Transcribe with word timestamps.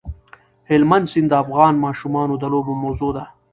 هلمند 0.69 1.05
سیند 1.11 1.27
د 1.31 1.33
افغان 1.43 1.73
ماشومانو 1.85 2.33
د 2.39 2.43
لوبو 2.53 2.73
موضوع 2.83 3.11
ده. 3.17 3.25